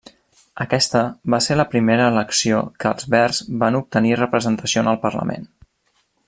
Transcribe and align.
Aquesta 0.63 1.01
va 1.33 1.39
ser 1.47 1.57
la 1.61 1.65
primera 1.73 2.07
elecció 2.13 2.63
que 2.85 2.93
els 2.95 3.07
Verds 3.17 3.43
van 3.65 3.79
obtenir 3.81 4.17
representació 4.23 4.85
en 4.87 4.91
el 4.95 5.01
parlament. 5.07 5.47